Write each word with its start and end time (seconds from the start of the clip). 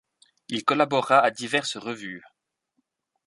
Il 0.49 0.65
collabora 0.65 1.19
à 1.19 1.29
diverses 1.29 1.77
revues. 1.77 2.23